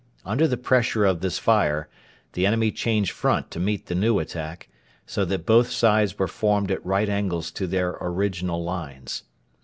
[0.25, 1.87] Under the pressure of this fire
[2.33, 4.67] the enemy changed front to meet the new attack,
[5.05, 9.21] so that both sides were formed at right angles to their original lines.